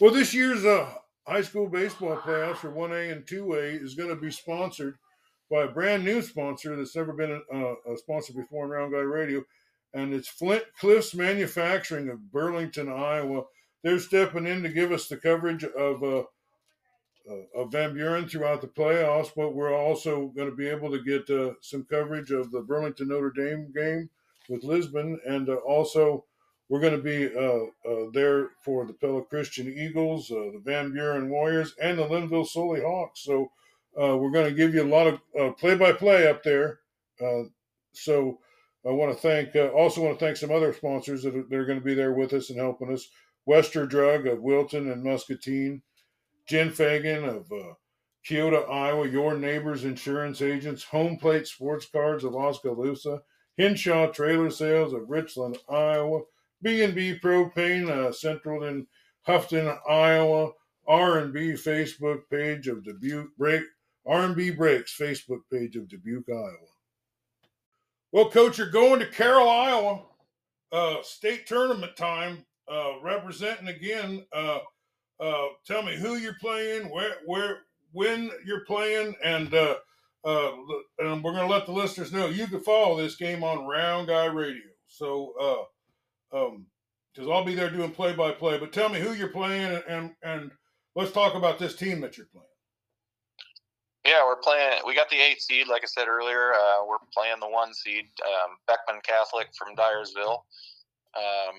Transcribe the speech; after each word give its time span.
Well, 0.00 0.12
this 0.12 0.32
year's 0.34 0.64
uh, 0.64 0.90
high 1.26 1.42
school 1.42 1.68
baseball 1.68 2.16
playoffs 2.16 2.56
for 2.56 2.72
1A 2.72 3.12
and 3.12 3.26
2A 3.26 3.82
is 3.82 3.94
going 3.94 4.08
to 4.08 4.16
be 4.16 4.30
sponsored 4.30 4.96
by 5.50 5.64
a 5.64 5.68
brand 5.68 6.04
new 6.04 6.22
sponsor 6.22 6.74
that's 6.74 6.96
never 6.96 7.12
been 7.12 7.42
a, 7.52 7.92
a 7.92 7.96
sponsor 7.96 8.32
before 8.32 8.64
in 8.64 8.70
Round 8.70 8.92
Guy 8.92 9.00
Radio, 9.00 9.42
and 9.92 10.14
it's 10.14 10.28
Flint 10.28 10.64
Cliffs 10.80 11.14
Manufacturing 11.14 12.08
of 12.08 12.32
Burlington, 12.32 12.88
Iowa. 12.88 13.44
They're 13.84 13.98
stepping 13.98 14.46
in 14.46 14.62
to 14.62 14.70
give 14.70 14.92
us 14.92 15.08
the 15.08 15.18
coverage 15.18 15.64
of 15.64 16.02
uh, 16.02 16.22
uh, 17.30 17.60
of 17.60 17.70
Van 17.70 17.94
Buren 17.94 18.26
throughout 18.26 18.62
the 18.62 18.66
playoffs, 18.66 19.30
but 19.36 19.54
we're 19.54 19.76
also 19.76 20.32
going 20.34 20.50
to 20.50 20.56
be 20.56 20.68
able 20.68 20.90
to 20.90 21.02
get 21.02 21.30
uh, 21.30 21.52
some 21.60 21.84
coverage 21.84 22.32
of 22.32 22.50
the 22.50 22.62
Burlington 22.62 23.08
Notre 23.08 23.30
Dame 23.30 23.72
game 23.72 24.10
with 24.48 24.64
Lisbon, 24.64 25.20
and 25.24 25.48
uh, 25.48 25.54
also 25.56 26.24
we're 26.72 26.80
going 26.80 26.96
to 26.96 27.02
be 27.02 27.26
uh, 27.36 27.64
uh, 27.86 28.06
there 28.14 28.52
for 28.64 28.86
the 28.86 28.94
Pella 28.94 29.22
Christian 29.22 29.68
Eagles, 29.68 30.30
uh, 30.30 30.52
the 30.54 30.62
Van 30.64 30.90
Buren 30.90 31.28
Warriors, 31.28 31.74
and 31.78 31.98
the 31.98 32.06
Lynnville 32.06 32.46
Sully 32.46 32.80
Hawks. 32.80 33.20
So 33.24 33.50
we're 33.94 34.30
going 34.30 34.48
to 34.48 34.54
give 34.54 34.74
you 34.74 34.82
a 34.82 34.88
lot 34.88 35.06
of 35.06 35.58
play-by-play 35.58 36.26
up 36.26 36.42
there. 36.42 36.78
so 37.92 38.38
I 38.86 38.90
want 38.90 39.14
to 39.14 39.20
thank, 39.20 39.54
also 39.74 40.02
want 40.02 40.18
to 40.18 40.24
thank 40.24 40.38
some 40.38 40.50
other 40.50 40.72
sponsors 40.72 41.22
that 41.24 41.36
are, 41.36 41.42
that 41.42 41.58
are 41.58 41.66
going 41.66 41.78
to 41.78 41.84
be 41.84 41.92
there 41.92 42.14
with 42.14 42.32
us 42.32 42.48
and 42.48 42.58
helping 42.58 42.90
us. 42.90 43.06
Wester 43.44 43.84
Drug 43.84 44.26
of 44.26 44.40
Wilton 44.40 44.90
and 44.90 45.04
Muscatine. 45.04 45.82
Jen 46.46 46.70
Fagan 46.70 47.24
of 47.24 47.52
uh, 47.52 47.74
Keota, 48.26 48.66
Iowa, 48.70 49.06
Your 49.06 49.36
Neighbors 49.36 49.84
Insurance 49.84 50.40
Agents, 50.40 50.84
Home 50.84 51.18
Plate 51.18 51.46
Sports 51.46 51.84
Cards 51.84 52.24
of 52.24 52.34
Oskaloosa, 52.34 53.20
Henshaw 53.58 54.10
Trailer 54.10 54.48
Sales 54.48 54.94
of 54.94 55.10
Richland, 55.10 55.58
Iowa, 55.68 56.22
B&B 56.62 57.18
Propane, 57.18 57.88
uh, 57.88 58.12
Central 58.12 58.64
in 58.64 58.86
Houghton, 59.22 59.76
Iowa, 59.88 60.52
R&B 60.86 61.52
Facebook 61.52 62.20
page 62.30 62.68
of 62.68 62.84
Dubuque 62.84 63.36
Break, 63.36 63.62
R&B 64.06 64.50
Breaks 64.50 64.96
Facebook 64.96 65.40
page 65.50 65.76
of 65.76 65.88
Dubuque, 65.88 66.28
Iowa. 66.28 66.56
Well, 68.10 68.30
Coach, 68.30 68.58
you're 68.58 68.70
going 68.70 69.00
to 69.00 69.06
Carroll, 69.06 69.48
Iowa. 69.48 70.02
Uh, 70.70 71.02
state 71.02 71.46
tournament 71.46 71.96
time. 71.96 72.44
Uh, 72.68 73.00
representing 73.02 73.68
again 73.68 74.24
uh, 74.32 74.60
uh, 75.22 75.48
tell 75.66 75.82
me 75.82 75.96
who 75.96 76.16
you're 76.16 76.36
playing, 76.40 76.90
where, 76.90 77.14
where, 77.26 77.58
when 77.92 78.30
you're 78.44 78.64
playing, 78.64 79.14
and 79.22 79.54
uh, 79.54 79.76
uh, 80.24 80.52
and 80.98 81.22
we're 81.22 81.32
going 81.32 81.46
to 81.46 81.52
let 81.52 81.66
the 81.66 81.72
listeners 81.72 82.12
know 82.12 82.26
you 82.26 82.46
can 82.46 82.60
follow 82.60 82.96
this 82.96 83.16
game 83.16 83.44
on 83.44 83.66
Round 83.66 84.08
Guy 84.08 84.26
Radio. 84.26 84.62
So, 84.88 85.32
uh, 85.40 85.64
because 87.14 87.28
I'll 87.28 87.44
be 87.44 87.54
there 87.54 87.70
doing 87.70 87.90
play 87.90 88.12
by 88.12 88.32
play. 88.32 88.58
But 88.58 88.72
tell 88.72 88.88
me 88.88 89.00
who 89.00 89.12
you're 89.12 89.28
playing, 89.28 89.74
and, 89.74 89.84
and 89.88 90.10
and 90.22 90.50
let's 90.94 91.12
talk 91.12 91.34
about 91.34 91.58
this 91.58 91.74
team 91.76 92.00
that 92.00 92.16
you're 92.16 92.26
playing. 92.26 92.46
Yeah, 94.04 94.24
we're 94.26 94.36
playing. 94.36 94.80
We 94.84 94.94
got 94.96 95.08
the 95.10 95.20
eight 95.20 95.40
seed, 95.40 95.68
like 95.68 95.82
I 95.84 95.86
said 95.86 96.08
earlier. 96.08 96.52
Uh, 96.54 96.86
we're 96.88 96.96
playing 97.14 97.38
the 97.40 97.48
one 97.48 97.72
seed, 97.72 98.06
um, 98.26 98.56
Beckman 98.66 99.00
Catholic 99.04 99.48
from 99.56 99.76
Dyersville. 99.76 100.42
Um, 101.14 101.54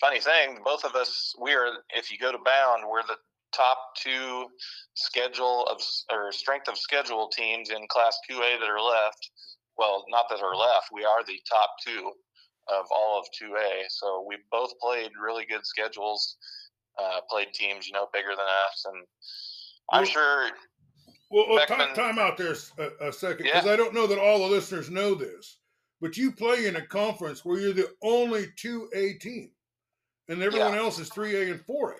funny 0.00 0.20
thing, 0.20 0.58
both 0.64 0.84
of 0.84 0.96
us, 0.96 1.32
we 1.40 1.52
are, 1.52 1.68
if 1.90 2.10
you 2.10 2.18
go 2.18 2.32
to 2.32 2.38
Bound, 2.38 2.82
we're 2.90 3.02
the 3.02 3.18
top 3.52 3.78
two 4.02 4.46
schedule 4.94 5.64
of 5.70 5.80
or 6.10 6.32
strength 6.32 6.66
of 6.66 6.76
schedule 6.76 7.28
teams 7.28 7.70
in 7.70 7.86
Class 7.88 8.18
2A 8.28 8.58
that 8.58 8.68
are 8.68 8.80
left. 8.80 9.30
Well, 9.78 10.04
not 10.08 10.26
that 10.30 10.40
are 10.40 10.56
left. 10.56 10.88
We 10.92 11.04
are 11.04 11.22
the 11.24 11.38
top 11.48 11.70
two 11.84 12.12
of 12.68 12.86
all 12.94 13.20
of 13.20 13.26
2A. 13.40 13.84
So 13.88 14.24
we 14.28 14.36
both 14.50 14.78
played 14.78 15.10
really 15.22 15.44
good 15.44 15.64
schedules. 15.64 16.36
Uh, 16.96 17.20
played 17.28 17.48
teams, 17.52 17.88
you 17.88 17.92
know, 17.92 18.08
bigger 18.12 18.28
than 18.28 18.38
us, 18.38 18.84
and 18.86 19.04
I'm 19.90 20.02
well, 20.02 20.10
sure. 20.10 20.50
Well, 21.28 21.46
well 21.48 21.58
Beckman, 21.58 21.88
time, 21.88 22.14
time, 22.14 22.18
out 22.20 22.38
there 22.38 22.54
a, 22.78 23.08
a 23.08 23.12
second 23.12 23.46
because 23.46 23.64
yeah. 23.64 23.72
I 23.72 23.74
don't 23.74 23.92
know 23.92 24.06
that 24.06 24.16
all 24.16 24.38
the 24.38 24.46
listeners 24.46 24.90
know 24.90 25.16
this, 25.16 25.58
but 26.00 26.16
you 26.16 26.30
play 26.30 26.66
in 26.66 26.76
a 26.76 26.86
conference 26.86 27.44
where 27.44 27.58
you're 27.58 27.72
the 27.72 27.90
only 28.04 28.46
2A 28.62 29.18
team 29.18 29.50
and 30.28 30.42
everyone 30.42 30.74
yeah. 30.74 30.78
else 30.78 30.98
is 30.98 31.10
3A 31.10 31.50
and 31.50 31.60
4A. 31.66 31.96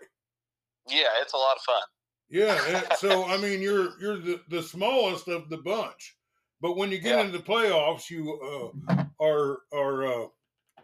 Yeah, 0.88 1.06
it's 1.20 1.32
a 1.32 1.36
lot 1.36 1.56
of 1.56 1.62
fun. 1.62 1.82
Yeah, 2.30 2.94
so 2.96 3.24
I 3.24 3.36
mean, 3.36 3.60
you're 3.60 4.00
you're 4.00 4.18
the, 4.18 4.40
the 4.48 4.62
smallest 4.62 5.28
of 5.28 5.48
the 5.48 5.58
bunch, 5.58 6.16
but 6.60 6.76
when 6.76 6.90
you 6.90 6.98
get 6.98 7.16
yeah. 7.16 7.24
into 7.24 7.38
the 7.38 7.44
playoffs, 7.44 8.10
you 8.10 8.72
uh, 8.88 9.04
are 9.20 9.58
are 9.72 10.06
uh, 10.06 10.26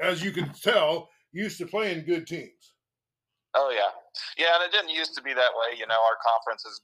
as 0.00 0.22
you 0.22 0.32
can 0.32 0.52
tell 0.52 1.08
used 1.32 1.58
to 1.58 1.66
playing 1.66 2.04
good 2.06 2.26
teams. 2.26 2.74
Oh 3.54 3.74
yeah, 3.74 3.90
yeah, 4.38 4.54
and 4.54 4.62
it 4.62 4.70
didn't 4.70 4.94
used 4.94 5.14
to 5.16 5.22
be 5.22 5.34
that 5.34 5.50
way. 5.58 5.74
You 5.76 5.86
know, 5.86 5.98
our 5.98 6.18
conference 6.22 6.64
is 6.64 6.80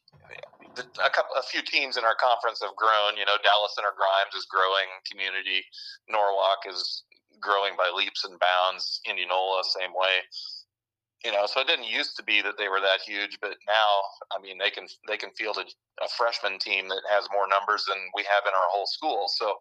a 0.99 1.11
couple, 1.11 1.35
a 1.39 1.43
few 1.47 1.63
teams 1.63 1.97
in 1.97 2.05
our 2.05 2.19
conference 2.19 2.61
have 2.61 2.75
grown. 2.75 3.17
You 3.17 3.25
know, 3.25 3.39
Dallas 3.43 3.75
Center 3.79 3.95
Grimes 3.95 4.35
is 4.35 4.51
growing. 4.51 4.91
Community 5.07 5.63
Norwalk 6.11 6.67
is 6.67 7.05
growing 7.41 7.79
by 7.79 7.91
leaps 7.95 8.25
and 8.25 8.35
bounds. 8.41 9.01
Indianola, 9.09 9.63
same 9.63 9.95
way. 9.95 10.27
You 11.25 11.33
know, 11.33 11.47
so 11.47 11.61
it 11.61 11.67
didn't 11.67 11.87
used 11.87 12.17
to 12.19 12.23
be 12.23 12.43
that 12.43 12.59
they 12.59 12.69
were 12.69 12.81
that 12.81 13.01
huge, 13.01 13.39
but 13.41 13.57
now, 13.67 13.91
I 14.35 14.43
mean, 14.43 14.59
they 14.59 14.71
can 14.71 14.87
they 15.09 15.17
can 15.17 15.31
field 15.39 15.59
a, 15.59 15.67
a 16.05 16.09
freshman 16.19 16.59
team 16.59 16.89
that 16.89 17.03
has 17.11 17.27
more 17.33 17.47
numbers 17.47 17.87
than 17.87 17.99
we 18.15 18.23
have 18.27 18.43
in 18.43 18.55
our 18.55 18.69
whole 18.71 18.87
school. 18.87 19.27
So 19.31 19.55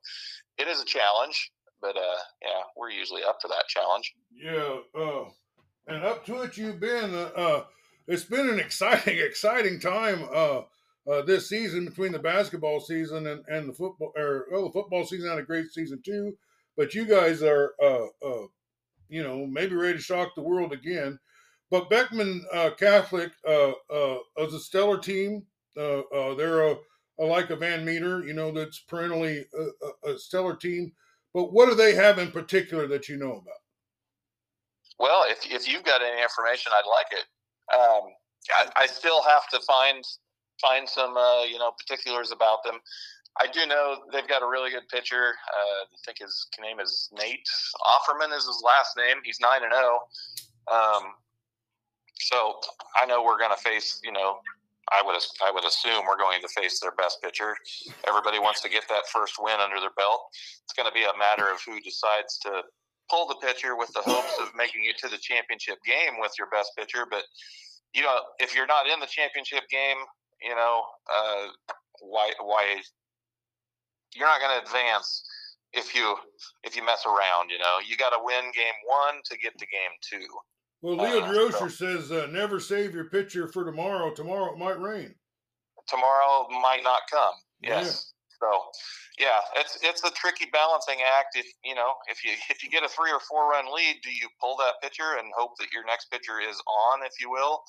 it 0.58 0.68
is 0.68 0.82
a 0.82 0.86
challenge, 0.86 1.52
but 1.82 1.96
uh, 1.96 2.18
yeah, 2.42 2.62
we're 2.78 2.90
usually 2.90 3.24
up 3.24 3.40
for 3.42 3.48
that 3.48 3.68
challenge. 3.68 4.14
Yeah, 4.32 4.78
uh, 5.00 5.26
and 5.88 6.04
up 6.04 6.26
to 6.26 6.42
it 6.42 6.58
you've 6.58 6.80
been. 6.80 7.14
Uh, 7.14 7.32
uh 7.36 7.64
it's 8.08 8.24
been 8.24 8.50
an 8.50 8.60
exciting, 8.60 9.18
exciting 9.26 9.80
time 9.80 10.26
uh, 10.32 10.62
uh, 11.10 11.22
this 11.24 11.50
season 11.50 11.86
between 11.86 12.12
the 12.12 12.20
basketball 12.20 12.80
season 12.80 13.28
and, 13.28 13.44
and 13.48 13.68
the 13.68 13.74
football. 13.74 14.14
Or 14.16 14.46
well, 14.52 14.66
the 14.66 14.72
football 14.72 15.06
season 15.06 15.30
had 15.30 15.40
a 15.40 15.44
great 15.44 15.72
season 15.72 16.02
too 16.04 16.38
but 16.78 16.94
you 16.94 17.06
guys 17.06 17.42
are, 17.42 17.74
you 19.08 19.24
know, 19.24 19.46
maybe 19.46 19.76
ready 19.76 19.94
to 19.94 20.04
shock 20.04 20.36
the 20.36 20.42
world 20.42 20.74
again. 20.74 21.18
But 21.72 21.90
Beckman 21.90 22.46
Catholic 22.78 23.32
uh, 23.48 23.72
uh, 23.90 24.18
is 24.40 24.54
a 24.54 24.60
stellar 24.60 24.98
team. 24.98 25.46
Uh, 25.78 26.02
uh, 26.02 26.36
they're 26.36 26.68
a, 26.68 26.76
a, 27.20 27.24
like 27.24 27.50
a 27.50 27.56
Van 27.56 27.84
Meter, 27.84 28.26
you 28.26 28.34
know, 28.34 28.52
that's 28.52 28.80
perennially 28.80 29.46
a, 30.06 30.12
a, 30.12 30.18
stellar 30.18 30.56
team. 30.56 30.92
But 31.36 31.52
what 31.52 31.68
do 31.68 31.76
they 31.76 31.94
have 31.94 32.18
in 32.18 32.32
particular 32.32 32.88
that 32.88 33.10
you 33.10 33.18
know 33.18 33.34
about? 33.34 33.60
Well, 34.98 35.26
if, 35.28 35.46
if 35.52 35.68
you've 35.68 35.84
got 35.84 36.02
any 36.02 36.22
information, 36.24 36.72
I'd 36.74 36.90
like 36.90 37.08
it. 37.12 37.26
Um, 37.76 38.04
I, 38.58 38.84
I, 38.84 38.88
still 38.88 39.22
have 39.22 39.50
to 39.50 39.60
find 39.68 40.02
find 40.62 40.88
some 40.88 41.18
uh, 41.18 41.44
you 41.44 41.60
know 41.60 41.72
particulars 41.72 42.32
about 42.32 42.64
them. 42.64 42.80
I 43.42 43.48
do 43.48 43.66
know 43.66 43.98
they've 44.14 44.28
got 44.30 44.44
a 44.44 44.48
really 44.48 44.70
good 44.72 44.88
pitcher. 44.88 45.34
Uh, 45.54 45.84
I 45.84 45.98
think 46.06 46.20
his 46.20 46.48
name 46.62 46.80
is 46.80 47.10
Nate 47.12 47.46
Offerman 47.82 48.30
is 48.30 48.46
his 48.46 48.64
last 48.64 48.96
name. 48.96 49.18
He's 49.26 49.42
nine 49.42 49.64
and 49.64 49.74
zero. 49.74 50.00
Oh. 50.70 51.02
Um, 51.04 51.12
so 52.14 52.62
I 52.96 53.06
know 53.06 53.22
we're 53.22 53.40
going 53.40 53.54
to 53.54 53.62
face. 53.62 54.00
You 54.06 54.14
know, 54.14 54.38
I 54.92 55.02
would 55.02 55.16
I 55.42 55.52
would 55.52 55.66
assume 55.66 56.06
we're 56.06 56.18
going 56.18 56.42
to 56.42 56.48
face 56.50 56.80
their 56.80 56.94
best 56.94 57.22
pitcher. 57.24 57.56
Everybody 58.08 58.40
wants 58.40 58.62
to 58.62 58.70
get 58.70 58.88
that 58.90 59.08
first 59.12 59.36
win 59.40 59.60
under 59.60 59.80
their 59.80 59.96
belt. 59.98 60.22
It's 60.64 60.74
going 60.74 60.88
to 60.88 60.94
be 60.94 61.04
a 61.04 61.18
matter 61.18 61.50
of 61.50 61.58
who 61.66 61.80
decides 61.82 62.38
to 62.46 62.62
pull 63.10 63.28
the 63.28 63.38
pitcher 63.42 63.76
with 63.76 63.90
the 63.94 64.02
hopes 64.02 64.38
of 64.42 64.54
making 64.56 64.86
it 64.86 64.98
to 65.00 65.10
the 65.10 65.18
championship 65.18 65.78
game 65.86 66.22
with 66.22 66.34
your 66.38 66.50
best 66.50 66.72
pitcher. 66.78 67.06
But 67.10 67.24
you 67.94 68.04
know, 68.04 68.18
if 68.40 68.56
you're 68.56 68.68
not 68.68 68.86
in 68.88 69.00
the 69.00 69.10
championship 69.10 69.64
game, 69.72 69.98
you 70.42 70.54
know, 70.54 70.84
uh, 71.10 71.48
why 72.02 72.32
why 72.40 72.82
you're 74.14 74.28
not 74.28 74.40
going 74.40 74.60
to 74.60 74.66
advance 74.66 75.24
if 75.74 75.94
you 75.94 76.16
if 76.64 76.76
you 76.76 76.86
mess 76.86 77.06
around. 77.06 77.50
You 77.50 77.60
know, 77.60 77.78
you 77.88 77.98
got 77.98 78.12
to 78.12 78.22
win 78.24 78.52
game 78.54 78.80
one 78.86 79.22
to 79.26 79.38
get 79.38 79.58
to 79.58 79.66
game 79.66 79.96
two. 80.02 80.26
Well, 80.82 80.98
Leo 80.98 81.22
uh, 81.22 81.32
Durocher 81.32 81.60
so, 81.60 81.68
says, 81.68 82.12
uh, 82.12 82.28
"Never 82.32 82.60
save 82.60 82.94
your 82.94 83.06
pitcher 83.06 83.48
for 83.48 83.64
tomorrow. 83.64 84.14
Tomorrow 84.14 84.54
it 84.54 84.60
might 84.60 84.80
rain. 84.80 85.16
Tomorrow 85.88 86.48
might 86.62 86.82
not 86.84 87.02
come." 87.10 87.34
Yes. 87.62 87.86
Yeah. 87.86 88.12
So, 88.42 88.52
yeah, 89.18 89.40
it's 89.56 89.80
it's 89.82 90.04
a 90.04 90.12
tricky 90.12 90.46
balancing 90.52 91.00
act. 91.02 91.36
If 91.36 91.46
you 91.64 91.74
know, 91.74 91.94
if 92.10 92.24
you 92.24 92.32
if 92.50 92.64
you 92.64 92.70
get 92.70 92.84
a 92.84 92.90
three 92.90 93.12
or 93.12 93.20
four 93.20 93.50
run 93.50 93.66
lead, 93.74 93.98
do 94.04 94.12
you 94.12 94.28
pull 94.42 94.58
that 94.58 94.82
pitcher 94.82 95.18
and 95.18 95.32
hope 95.38 95.58
that 95.60 95.72
your 95.74 95.86
next 95.86 96.12
pitcher 96.12 96.40
is 96.40 96.62
on, 96.68 97.00
if 97.04 97.14
you 97.22 97.30
will, 97.32 97.64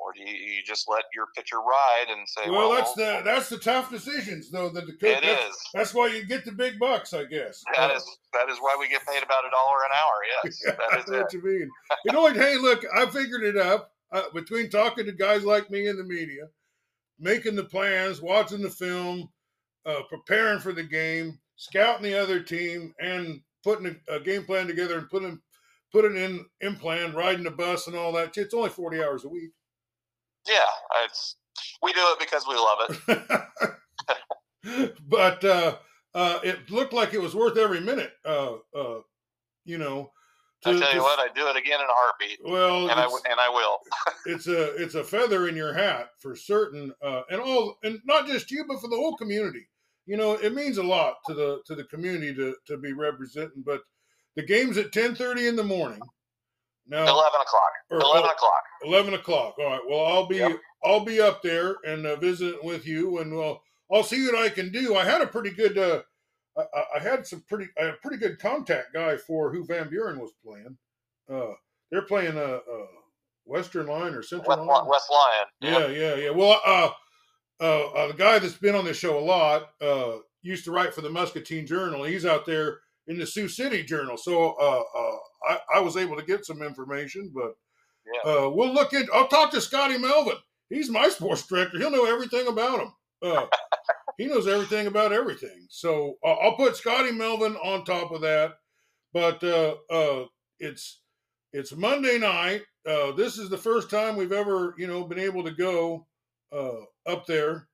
or 0.00 0.12
do 0.14 0.22
you, 0.22 0.34
you 0.34 0.62
just 0.64 0.88
let 0.88 1.04
your 1.14 1.26
pitcher 1.36 1.58
ride 1.58 2.06
and 2.08 2.26
say, 2.28 2.50
"Well, 2.50 2.68
well 2.68 2.76
that's 2.76 2.94
the 2.94 3.22
that's 3.24 3.48
the 3.48 3.58
tough 3.58 3.90
decisions, 3.90 4.50
though. 4.50 4.70
That 4.70 4.86
the 4.86 4.92
coach, 4.92 5.18
it 5.18 5.22
that's, 5.22 5.56
is. 5.56 5.62
That's 5.74 5.94
why 5.94 6.08
you 6.08 6.24
get 6.24 6.44
the 6.44 6.52
big 6.52 6.78
bucks, 6.78 7.12
I 7.12 7.24
guess. 7.24 7.62
That 7.76 7.90
uh, 7.90 7.94
is 7.94 8.18
that 8.32 8.48
is 8.48 8.58
why 8.58 8.76
we 8.78 8.88
get 8.88 9.06
paid 9.06 9.22
about 9.22 9.44
a 9.44 9.50
dollar 9.50 9.76
an 9.84 9.92
hour. 9.94 10.10
Yes, 10.44 10.62
yeah, 10.64 10.76
that 10.90 11.00
is 11.00 11.10
what 11.10 11.32
you 11.32 11.42
mean. 11.42 11.70
you 12.04 12.12
know 12.12 12.22
what? 12.22 12.36
Hey, 12.36 12.56
look, 12.56 12.84
I 12.96 13.06
figured 13.06 13.42
it 13.42 13.56
up 13.56 13.92
uh, 14.12 14.22
between 14.32 14.70
talking 14.70 15.04
to 15.06 15.12
guys 15.12 15.44
like 15.44 15.70
me 15.70 15.88
in 15.88 15.96
the 15.96 16.04
media, 16.04 16.48
making 17.18 17.56
the 17.56 17.64
plans, 17.64 18.22
watching 18.22 18.62
the 18.62 18.70
film, 18.70 19.28
uh, 19.86 20.02
preparing 20.08 20.60
for 20.60 20.72
the 20.72 20.82
game, 20.82 21.38
scouting 21.56 22.04
the 22.04 22.18
other 22.18 22.40
team, 22.40 22.94
and 23.00 23.40
putting 23.62 23.96
a, 24.08 24.14
a 24.14 24.20
game 24.20 24.44
plan 24.44 24.66
together 24.66 24.98
and 24.98 25.10
putting 25.10 25.40
putting 25.92 26.16
in 26.16 26.46
in 26.60 26.76
plan, 26.76 27.12
riding 27.12 27.44
the 27.44 27.50
bus 27.50 27.86
and 27.86 27.96
all 27.96 28.12
that. 28.12 28.36
It's 28.36 28.54
only 28.54 28.70
forty 28.70 29.02
hours 29.02 29.24
a 29.24 29.28
week. 29.28 29.50
Yeah, 30.50 31.04
it's 31.04 31.36
we 31.82 31.92
do 31.92 32.00
it 32.00 32.18
because 32.18 32.44
we 32.48 32.54
love 32.56 32.78
it. 34.64 34.94
but 35.08 35.44
uh, 35.44 35.76
uh, 36.14 36.40
it 36.42 36.70
looked 36.70 36.92
like 36.92 37.14
it 37.14 37.20
was 37.20 37.34
worth 37.34 37.56
every 37.56 37.80
minute. 37.80 38.12
Uh, 38.24 38.54
uh 38.76 39.00
you 39.64 39.78
know, 39.78 40.10
to, 40.62 40.70
I 40.70 40.72
tell 40.78 40.88
you 40.88 40.98
to, 40.98 41.00
what, 41.00 41.18
I 41.18 41.28
do 41.34 41.46
it 41.48 41.56
again 41.56 41.80
in 41.80 41.86
a 41.86 41.92
heartbeat. 41.92 42.38
Well, 42.44 42.90
and 42.90 43.00
I 43.00 43.04
and 43.04 43.40
I 43.40 43.48
will. 43.48 43.78
it's 44.26 44.46
a 44.46 44.74
it's 44.82 44.94
a 44.94 45.04
feather 45.04 45.48
in 45.48 45.56
your 45.56 45.72
hat 45.72 46.10
for 46.18 46.36
certain, 46.36 46.92
uh, 47.02 47.22
and 47.30 47.40
all, 47.40 47.78
and 47.82 48.00
not 48.04 48.26
just 48.26 48.50
you, 48.50 48.64
but 48.68 48.80
for 48.80 48.88
the 48.88 48.96
whole 48.96 49.16
community. 49.16 49.66
You 50.06 50.16
know, 50.16 50.32
it 50.32 50.54
means 50.54 50.78
a 50.78 50.82
lot 50.82 51.14
to 51.26 51.34
the 51.34 51.60
to 51.66 51.74
the 51.74 51.84
community 51.84 52.34
to 52.34 52.56
to 52.66 52.76
be 52.76 52.92
representing. 52.92 53.62
But 53.64 53.82
the 54.36 54.42
game's 54.42 54.76
at 54.76 54.92
ten 54.92 55.14
thirty 55.14 55.46
in 55.46 55.56
the 55.56 55.64
morning. 55.64 56.00
Now, 56.90 57.04
eleven 57.04 57.40
o'clock. 57.40 57.72
Eleven 57.90 58.28
oh, 58.28 58.32
o'clock. 58.32 58.62
Eleven 58.84 59.14
o'clock. 59.14 59.54
All 59.58 59.64
right. 59.64 59.80
Well, 59.88 60.04
I'll 60.04 60.26
be 60.26 60.36
yep. 60.36 60.58
I'll 60.84 61.04
be 61.04 61.20
up 61.20 61.40
there 61.42 61.76
and 61.84 62.04
uh, 62.04 62.16
visiting 62.16 62.58
with 62.64 62.86
you, 62.86 63.18
and 63.18 63.34
well, 63.34 63.62
I'll 63.92 64.02
see 64.02 64.26
what 64.26 64.34
I 64.34 64.48
can 64.48 64.72
do. 64.72 64.96
I 64.96 65.04
had 65.04 65.22
a 65.22 65.26
pretty 65.26 65.50
good. 65.50 65.78
Uh, 65.78 66.02
I, 66.58 66.96
I, 66.96 66.98
had 66.98 67.26
some 67.26 67.44
pretty, 67.48 67.68
I 67.78 67.84
had 67.84 67.94
a 67.94 67.98
pretty 67.98 68.16
good 68.16 68.40
contact 68.40 68.92
guy 68.92 69.16
for 69.16 69.52
who 69.52 69.64
Van 69.64 69.88
Buren 69.88 70.18
was 70.18 70.32
playing. 70.44 70.76
Uh, 71.32 71.54
they're 71.90 72.02
playing 72.02 72.36
a, 72.36 72.56
a 72.56 72.86
Western 73.44 73.86
Line 73.86 74.14
or 74.14 74.22
Central 74.22 74.48
West, 74.48 74.68
Line. 74.68 74.86
West 74.86 75.10
Lyon. 75.10 75.46
Yeah, 75.60 75.86
yeah, 75.88 76.14
yeah. 76.16 76.30
Well, 76.30 76.60
uh, 76.66 76.90
uh, 77.60 77.90
uh, 77.92 78.06
the 78.08 78.14
guy 78.14 78.38
that's 78.40 78.54
been 78.54 78.74
on 78.74 78.84
this 78.84 78.96
show 78.96 79.18
a 79.18 79.20
lot 79.20 79.70
uh, 79.80 80.18
used 80.42 80.64
to 80.64 80.72
write 80.72 80.92
for 80.92 81.02
the 81.02 81.10
Muscatine 81.10 81.66
Journal. 81.66 82.04
He's 82.04 82.26
out 82.26 82.46
there 82.46 82.80
in 83.10 83.18
the 83.18 83.26
Sioux 83.26 83.48
City 83.48 83.82
Journal, 83.82 84.16
so 84.16 84.52
uh, 84.52 84.82
uh, 84.96 85.16
I, 85.48 85.78
I, 85.78 85.80
was 85.80 85.96
able 85.96 86.16
to 86.16 86.24
get 86.24 86.46
some 86.46 86.62
information. 86.62 87.32
But 87.34 87.54
yeah. 88.06 88.30
uh, 88.30 88.50
we'll 88.50 88.72
look 88.72 88.92
into. 88.92 89.12
I'll 89.12 89.26
talk 89.26 89.50
to 89.50 89.60
Scotty 89.60 89.98
Melvin. 89.98 90.36
He's 90.68 90.88
my 90.88 91.08
sports 91.08 91.44
director. 91.44 91.78
He'll 91.78 91.90
know 91.90 92.06
everything 92.06 92.46
about 92.46 92.80
him. 92.80 92.92
Uh, 93.20 93.46
he 94.16 94.26
knows 94.26 94.46
everything 94.46 94.86
about 94.86 95.12
everything. 95.12 95.66
So 95.68 96.18
I'll 96.24 96.54
put 96.54 96.76
Scotty 96.76 97.10
Melvin 97.10 97.56
on 97.56 97.84
top 97.84 98.12
of 98.12 98.20
that. 98.20 98.52
But 99.12 99.42
uh, 99.42 99.74
uh, 99.90 100.26
it's 100.60 101.00
it's 101.52 101.74
Monday 101.74 102.16
night. 102.16 102.62
Uh, 102.88 103.10
this 103.12 103.38
is 103.38 103.50
the 103.50 103.58
first 103.58 103.90
time 103.90 104.16
we've 104.16 104.30
ever 104.30 104.76
you 104.78 104.86
know 104.86 105.02
been 105.04 105.18
able 105.18 105.42
to 105.42 105.50
go 105.50 106.06
uh, 106.52 106.82
up 107.06 107.26
there 107.26 107.66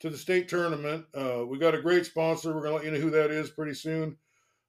to 0.00 0.10
the 0.10 0.18
state 0.18 0.48
tournament. 0.48 1.04
Uh, 1.14 1.44
we 1.46 1.58
got 1.58 1.76
a 1.76 1.80
great 1.80 2.06
sponsor. 2.06 2.52
We're 2.52 2.62
gonna 2.62 2.74
let 2.74 2.84
you 2.84 2.90
know 2.90 2.98
who 2.98 3.10
that 3.10 3.30
is 3.30 3.50
pretty 3.50 3.74
soon. 3.74 4.16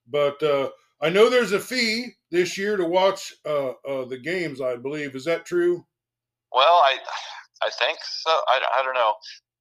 But 0.07 0.42
uh, 0.44 0.69
I 1.01 1.09
know 1.09 1.30
there's 1.30 1.51
a 1.51 1.59
fee 1.59 2.13
this 2.31 2.57
year 2.57 2.77
to 2.77 2.86
watch 2.86 3.33
uh, 3.45 3.71
uh, 3.88 4.06
the 4.06 4.19
games. 4.19 4.62
I 4.62 4.75
believe 4.75 5.15
is 5.15 5.25
that 5.25 5.45
true? 5.45 5.86
Well, 6.53 6.81
I 6.83 6.98
I 7.63 7.69
think 7.69 8.00
so. 8.03 8.31
I, 8.31 8.62
I 8.80 8.83
don't 8.83 8.95
know 8.95 9.13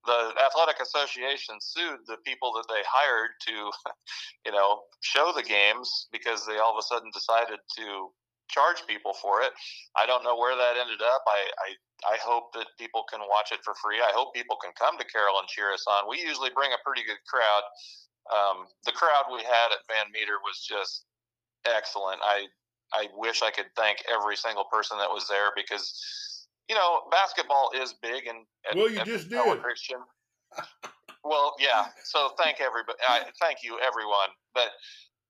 the 0.07 0.33
athletic 0.41 0.81
association 0.81 1.61
sued 1.61 2.01
the 2.07 2.17
people 2.25 2.53
that 2.57 2.65
they 2.69 2.81
hired 2.89 3.31
to, 3.47 3.71
you 4.47 4.53
know, 4.53 4.81
show 5.01 5.33
the 5.35 5.43
games 5.43 6.09
because 6.13 6.47
they 6.47 6.59
all 6.59 6.73
of 6.73 6.81
a 6.81 6.87
sudden 6.87 7.11
decided 7.13 7.61
to 7.77 8.09
charge 8.49 8.83
people 8.89 9.15
for 9.15 9.43
it. 9.43 9.53
I 9.95 10.07
don't 10.07 10.25
know 10.25 10.37
where 10.37 10.57
that 10.57 10.77
ended 10.81 11.03
up. 11.03 11.23
I, 11.29 11.41
I, 11.69 12.15
I 12.15 12.17
hope 12.19 12.53
that 12.55 12.67
people 12.79 13.05
can 13.07 13.21
watch 13.31 13.53
it 13.53 13.61
for 13.63 13.75
free. 13.79 14.01
I 14.01 14.11
hope 14.11 14.35
people 14.35 14.57
can 14.59 14.73
come 14.75 14.99
to 14.99 15.07
Carroll 15.07 15.39
and 15.39 15.47
cheer 15.47 15.73
us 15.73 15.85
on. 15.87 16.09
We 16.09 16.19
usually 16.19 16.51
bring 16.51 16.73
a 16.73 16.83
pretty 16.85 17.07
good 17.07 17.21
crowd. 17.29 17.63
Um, 18.31 18.67
the 18.87 18.93
crowd 18.93 19.25
we 19.32 19.43
had 19.43 19.75
at 19.75 19.87
Van 19.88 20.11
Meter 20.12 20.38
was 20.43 20.65
just 20.65 21.05
excellent. 21.67 22.21
I, 22.23 22.47
I 22.93 23.06
wish 23.17 23.43
I 23.43 23.50
could 23.50 23.67
thank 23.77 23.99
every 24.09 24.37
single 24.37 24.65
person 24.65 24.99
that 24.99 25.11
was 25.11 25.29
there 25.29 25.50
because 25.55 25.93
you 26.71 26.79
know, 26.79 27.03
basketball 27.11 27.75
is 27.75 27.99
big 27.99 28.31
and 28.31 28.47
well, 28.79 28.87
you 28.87 29.03
just 29.03 29.29
did 29.29 29.43
Christian. 29.59 29.99
well, 31.27 31.59
yeah. 31.59 31.91
So 32.06 32.31
thank 32.38 32.62
everybody. 32.62 32.94
I, 33.03 33.27
thank 33.43 33.67
you, 33.67 33.82
everyone. 33.82 34.31
But 34.55 34.71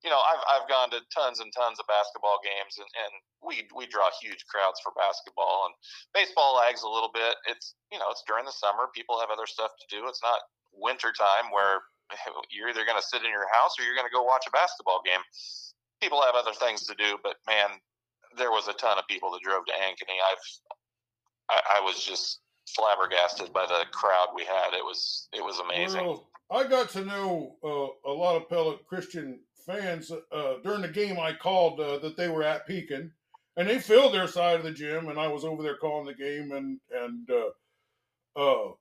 you 0.04 0.12
know, 0.12 0.20
I've 0.20 0.44
I've 0.44 0.68
gone 0.68 0.92
to 0.92 1.00
tons 1.08 1.40
and 1.40 1.48
tons 1.56 1.80
of 1.80 1.88
basketball 1.88 2.44
games, 2.44 2.76
and, 2.76 2.88
and 2.92 3.12
we 3.40 3.64
we 3.72 3.88
draw 3.88 4.12
huge 4.20 4.44
crowds 4.52 4.84
for 4.84 4.92
basketball 4.92 5.72
and 5.72 5.74
baseball 6.12 6.60
lags 6.60 6.84
a 6.84 6.92
little 6.92 7.10
bit. 7.12 7.40
It's 7.48 7.72
you 7.88 7.96
know, 7.96 8.12
it's 8.12 8.24
during 8.28 8.44
the 8.44 8.52
summer. 8.52 8.92
People 8.92 9.16
have 9.16 9.32
other 9.32 9.48
stuff 9.48 9.72
to 9.80 9.86
do. 9.88 10.04
It's 10.12 10.20
not 10.20 10.44
winter 10.76 11.08
time 11.08 11.48
where 11.48 11.80
you're 12.50 12.68
either 12.68 12.84
going 12.84 13.00
to 13.00 13.06
sit 13.06 13.22
in 13.22 13.30
your 13.30 13.48
house 13.52 13.78
or 13.78 13.82
you're 13.82 13.94
going 13.94 14.08
to 14.08 14.14
go 14.14 14.22
watch 14.22 14.44
a 14.46 14.50
basketball 14.50 15.02
game. 15.04 15.20
People 16.00 16.22
have 16.22 16.34
other 16.34 16.56
things 16.56 16.86
to 16.86 16.94
do, 16.94 17.18
but 17.22 17.36
man, 17.46 17.76
there 18.36 18.50
was 18.50 18.68
a 18.68 18.72
ton 18.74 18.98
of 18.98 19.06
people 19.08 19.30
that 19.32 19.42
drove 19.42 19.66
to 19.66 19.72
Ankeny. 19.72 20.16
I've 20.16 20.44
I, 21.50 21.78
I 21.78 21.80
was 21.80 22.02
just 22.02 22.40
flabbergasted 22.74 23.52
by 23.52 23.66
the 23.66 23.84
crowd 23.92 24.28
we 24.34 24.44
had. 24.44 24.72
It 24.72 24.84
was 24.84 25.28
it 25.32 25.42
was 25.42 25.58
amazing. 25.58 26.06
Well, 26.06 26.28
I 26.50 26.66
got 26.66 26.90
to 26.90 27.04
know 27.04 27.56
uh, 27.62 28.10
a 28.10 28.12
lot 28.12 28.36
of 28.36 28.48
Pella 28.48 28.76
Christian 28.88 29.40
fans 29.66 30.10
uh, 30.10 30.54
during 30.64 30.82
the 30.82 30.88
game. 30.88 31.18
I 31.18 31.32
called 31.32 31.80
uh, 31.80 31.98
that 31.98 32.16
they 32.16 32.28
were 32.28 32.42
at 32.42 32.66
Pekin, 32.66 33.12
and 33.56 33.68
they 33.68 33.78
filled 33.78 34.14
their 34.14 34.26
side 34.26 34.56
of 34.56 34.64
the 34.64 34.72
gym, 34.72 35.08
and 35.08 35.18
I 35.18 35.28
was 35.28 35.44
over 35.44 35.62
there 35.62 35.76
calling 35.76 36.06
the 36.06 36.14
game, 36.14 36.52
and 36.52 36.80
and 36.92 37.28
uh, 37.30 38.40
uh, 38.40 38.72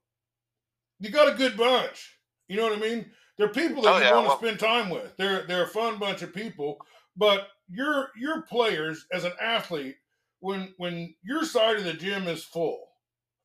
you 0.99 1.09
got 1.09 1.33
a 1.33 1.37
good 1.37 1.57
bunch. 1.57 2.18
You 2.49 2.57
know 2.57 2.63
what 2.63 2.77
I 2.77 2.81
mean? 2.81 3.05
They're 3.37 3.47
people 3.47 3.83
that 3.83 3.93
oh, 3.93 4.05
you 4.05 4.13
want 4.13 4.25
to 4.25 4.29
well, 4.29 4.37
spend 4.37 4.59
time 4.59 4.89
with. 4.89 5.15
They're 5.15 5.43
they're 5.43 5.63
a 5.63 5.67
fun 5.67 5.97
bunch 5.97 6.21
of 6.23 6.33
people, 6.33 6.79
but 7.15 7.47
your 7.69 8.09
your 8.17 8.41
players 8.41 9.05
as 9.13 9.23
an 9.23 9.31
athlete 9.39 9.95
when 10.41 10.73
when 10.77 11.15
your 11.23 11.45
side 11.45 11.77
of 11.77 11.85
the 11.85 11.93
gym 11.93 12.27
is 12.27 12.43
full, 12.43 12.89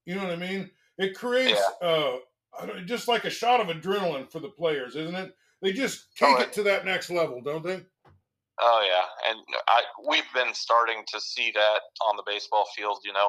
you 0.07 0.17
know 0.17 0.25
what 0.25 0.33
I 0.33 0.37
mean? 0.37 0.71
It 0.99 1.15
creates 1.15 1.61
yeah. 1.81 1.89
uh, 1.89 2.17
just 2.87 3.07
like 3.07 3.25
a 3.25 3.31
shot 3.31 3.61
of 3.61 3.69
adrenaline 3.69 4.31
for 4.31 4.41
the 4.41 4.49
players, 4.49 4.97
isn't 4.97 5.15
it? 5.15 5.35
They 5.63 5.73
just 5.73 6.07
oh, 6.23 6.27
take 6.27 6.39
oh, 6.39 6.43
it 6.43 6.53
to 6.55 6.63
that 6.65 6.85
next 6.85 7.11
level, 7.11 7.41
don't 7.41 7.63
they? 7.63 7.81
Oh 8.61 8.89
yeah, 8.89 9.31
and 9.31 9.39
I 9.69 9.83
we've 10.09 10.33
been 10.35 10.55
starting 10.55 11.03
to 11.09 11.21
see 11.21 11.53
that 11.55 11.81
on 12.09 12.17
the 12.17 12.25
baseball 12.27 12.67
field. 12.77 12.99
You 13.05 13.13
know, 13.13 13.29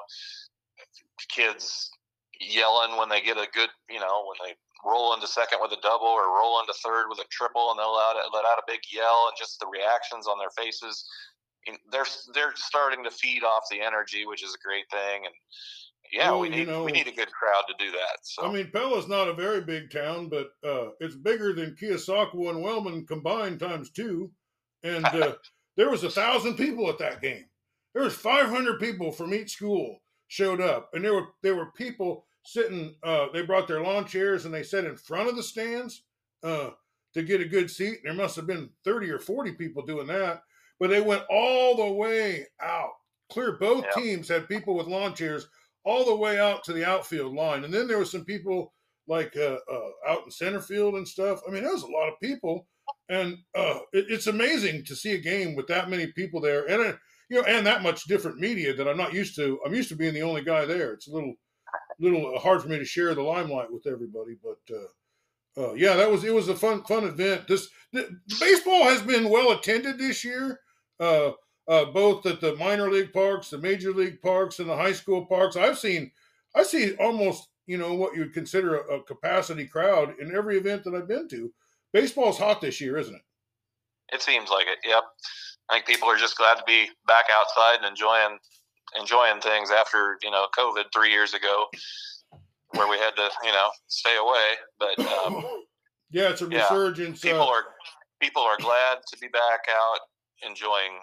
kids 1.29 1.91
yelling 2.39 2.97
when 2.97 3.09
they 3.09 3.21
get 3.21 3.37
a 3.37 3.47
good, 3.53 3.69
you 3.89 3.99
know, 3.99 4.25
when 4.27 4.49
they 4.49 4.55
roll 4.85 5.13
into 5.13 5.25
second 5.25 5.59
with 5.61 5.73
a 5.73 5.81
double 5.81 6.07
or 6.07 6.29
roll 6.29 6.61
into 6.61 6.73
third 6.85 7.09
with 7.09 7.19
a 7.19 7.27
triple, 7.31 7.71
and 7.71 7.79
they'll 7.79 7.95
let, 7.95 8.15
let 8.31 8.45
out 8.45 8.61
a 8.61 8.69
big 8.69 8.81
yell, 8.93 9.25
and 9.27 9.35
just 9.37 9.59
the 9.59 9.67
reactions 9.67 10.27
on 10.27 10.37
their 10.37 10.53
faces 10.53 11.03
they're 11.91 12.05
they're 12.33 12.53
starting 12.55 13.03
to 13.03 13.11
feed 13.11 13.43
off 13.43 13.63
the 13.69 13.81
energy, 13.81 14.25
which 14.25 14.43
is 14.43 14.55
a 14.55 14.65
great 14.65 14.89
thing. 14.91 15.25
And 15.25 15.33
yeah, 16.11 16.31
well, 16.31 16.41
we 16.41 16.49
need 16.49 16.59
you 16.59 16.65
know, 16.65 16.83
we 16.83 16.91
need 16.91 17.07
a 17.07 17.11
good 17.11 17.31
crowd 17.31 17.63
to 17.67 17.85
do 17.85 17.91
that. 17.91 18.17
So 18.23 18.45
I 18.45 18.51
mean, 18.51 18.69
Pella's 18.71 19.07
not 19.07 19.27
a 19.27 19.33
very 19.33 19.61
big 19.61 19.91
town, 19.91 20.29
but 20.29 20.49
uh, 20.63 20.89
it's 20.99 21.15
bigger 21.15 21.53
than 21.53 21.75
Keosauqua 21.81 22.49
and 22.49 22.61
Wellman 22.61 23.05
combined 23.05 23.59
times 23.59 23.89
two. 23.89 24.31
And 24.83 25.05
uh, 25.05 25.35
there 25.77 25.89
was 25.89 26.03
a 26.03 26.11
thousand 26.11 26.55
people 26.55 26.89
at 26.89 26.99
that 26.99 27.21
game. 27.21 27.45
There 27.93 28.03
was 28.03 28.13
500 28.13 28.79
people 28.79 29.11
from 29.11 29.33
each 29.33 29.53
school 29.53 30.01
showed 30.27 30.61
up, 30.61 30.89
and 30.93 31.03
there 31.03 31.13
were 31.13 31.27
there 31.41 31.55
were 31.55 31.71
people 31.71 32.25
sitting. 32.45 32.95
Uh, 33.03 33.27
they 33.33 33.41
brought 33.41 33.67
their 33.67 33.81
lawn 33.81 34.05
chairs 34.05 34.45
and 34.45 34.53
they 34.53 34.63
sat 34.63 34.85
in 34.85 34.95
front 34.95 35.29
of 35.29 35.35
the 35.35 35.43
stands 35.43 36.03
uh, 36.43 36.69
to 37.13 37.23
get 37.23 37.41
a 37.41 37.45
good 37.45 37.69
seat. 37.69 37.99
There 38.03 38.13
must 38.13 38.35
have 38.35 38.47
been 38.47 38.69
30 38.83 39.09
or 39.11 39.19
40 39.19 39.53
people 39.53 39.85
doing 39.85 40.07
that 40.07 40.43
but 40.79 40.89
they 40.89 41.01
went 41.01 41.23
all 41.29 41.75
the 41.75 41.93
way 41.93 42.45
out. 42.61 42.91
Clear 43.31 43.53
both 43.53 43.85
teams 43.95 44.27
had 44.27 44.47
people 44.47 44.75
with 44.75 44.87
lawn 44.87 45.15
chairs 45.15 45.47
all 45.83 46.05
the 46.05 46.15
way 46.15 46.39
out 46.39 46.63
to 46.63 46.73
the 46.73 46.85
outfield 46.85 47.33
line, 47.33 47.63
and 47.63 47.73
then 47.73 47.87
there 47.87 47.99
was 47.99 48.11
some 48.11 48.25
people 48.25 48.73
like 49.07 49.35
uh, 49.37 49.57
uh, 49.71 49.89
out 50.07 50.23
in 50.25 50.31
center 50.31 50.59
field 50.59 50.95
and 50.95 51.07
stuff. 51.07 51.41
I 51.47 51.51
mean, 51.51 51.63
there 51.63 51.73
was 51.73 51.83
a 51.83 51.87
lot 51.87 52.09
of 52.09 52.19
people, 52.21 52.67
and 53.09 53.37
uh, 53.55 53.79
it, 53.93 54.05
it's 54.09 54.27
amazing 54.27 54.83
to 54.85 54.95
see 54.95 55.13
a 55.13 55.19
game 55.19 55.55
with 55.55 55.67
that 55.67 55.89
many 55.89 56.07
people 56.07 56.41
there, 56.41 56.65
and 56.69 56.97
you 57.29 57.37
know, 57.37 57.47
and 57.47 57.65
that 57.65 57.83
much 57.83 58.03
different 58.05 58.39
media 58.39 58.73
that 58.75 58.87
I'm 58.87 58.97
not 58.97 59.13
used 59.13 59.35
to. 59.37 59.59
I'm 59.65 59.73
used 59.73 59.89
to 59.89 59.95
being 59.95 60.13
the 60.13 60.23
only 60.23 60.43
guy 60.43 60.65
there. 60.65 60.93
It's 60.93 61.07
a 61.07 61.11
little, 61.11 61.33
little 61.99 62.37
hard 62.39 62.61
for 62.61 62.69
me 62.69 62.77
to 62.77 62.85
share 62.85 63.13
the 63.15 63.21
limelight 63.21 63.71
with 63.71 63.87
everybody, 63.87 64.35
but. 64.41 64.59
Uh, 64.75 64.87
uh, 65.57 65.71
yeah, 65.71 65.95
that 65.95 66.11
was 66.11 66.25
it. 66.25 66.33
Was 66.33 66.49
a 66.49 66.55
fun 66.55 66.83
fun 66.83 67.05
event. 67.05 67.47
This 67.47 67.69
the, 67.93 68.19
baseball 68.41 68.83
has 68.83 69.01
been 69.01 69.29
well 69.29 69.53
attended 69.53 69.97
this 69.97 70.25
year 70.25 70.59
uh, 70.99 71.31
uh, 71.67 71.85
both 71.85 72.25
at 72.25 72.41
the 72.41 72.55
minor 72.55 72.91
league 72.91 73.13
parks, 73.13 73.49
the 73.49 73.57
major 73.57 73.91
league 73.91 74.21
parks, 74.21 74.59
and 74.59 74.69
the 74.69 74.75
high 74.75 74.91
school 74.91 75.25
parks. 75.25 75.55
I've 75.55 75.79
seen, 75.79 76.11
I 76.55 76.63
see 76.63 76.95
almost 76.95 77.49
you 77.67 77.77
know 77.77 77.93
what 77.93 78.15
you'd 78.15 78.33
consider 78.33 78.77
a, 78.77 78.97
a 78.97 79.03
capacity 79.03 79.65
crowd 79.65 80.13
in 80.19 80.35
every 80.35 80.57
event 80.57 80.83
that 80.83 80.93
I've 80.93 81.07
been 81.07 81.27
to. 81.29 81.51
Baseball's 81.93 82.37
hot 82.37 82.61
this 82.61 82.79
year, 82.79 82.97
isn't 82.97 83.15
it? 83.15 83.21
It 84.13 84.21
seems 84.21 84.49
like 84.49 84.67
it. 84.67 84.87
Yep. 84.87 85.03
I 85.69 85.73
think 85.75 85.87
people 85.87 86.07
are 86.09 86.17
just 86.17 86.37
glad 86.37 86.55
to 86.55 86.63
be 86.67 86.87
back 87.07 87.25
outside 87.33 87.77
and 87.77 87.85
enjoying 87.85 88.37
enjoying 88.99 89.41
things 89.41 89.71
after 89.71 90.17
you 90.23 90.31
know 90.31 90.47
COVID 90.57 90.85
three 90.93 91.11
years 91.11 91.33
ago, 91.33 91.65
where 92.71 92.89
we 92.89 92.97
had 92.97 93.15
to 93.15 93.29
you 93.43 93.51
know 93.51 93.69
stay 93.87 94.15
away. 94.17 94.49
But 94.79 94.99
um, 94.99 95.45
yeah, 96.11 96.29
it's 96.29 96.41
a 96.41 96.47
resurgence. 96.47 97.23
Yeah, 97.23 97.31
people 97.31 97.47
uh, 97.47 97.51
are 97.51 97.63
people 98.21 98.41
are 98.41 98.57
glad 98.57 98.99
to 99.11 99.17
be 99.19 99.27
back 99.27 99.65
out 99.69 99.99
enjoying 100.47 100.99